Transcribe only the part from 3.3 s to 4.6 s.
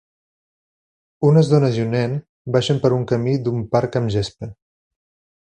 d'un parc amb gespa.